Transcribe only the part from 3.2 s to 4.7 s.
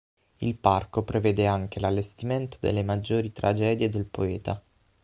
tragedie del poeta.